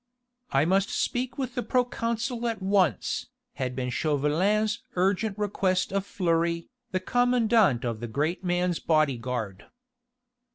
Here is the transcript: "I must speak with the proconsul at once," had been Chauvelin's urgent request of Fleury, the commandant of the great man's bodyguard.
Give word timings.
"I 0.49 0.65
must 0.65 0.89
speak 0.89 1.37
with 1.37 1.53
the 1.53 1.61
proconsul 1.61 2.47
at 2.47 2.59
once," 2.59 3.27
had 3.53 3.75
been 3.75 3.91
Chauvelin's 3.91 4.81
urgent 4.95 5.37
request 5.37 5.93
of 5.93 6.07
Fleury, 6.07 6.69
the 6.89 6.99
commandant 6.99 7.85
of 7.85 7.99
the 7.99 8.07
great 8.07 8.43
man's 8.43 8.79
bodyguard. 8.79 9.67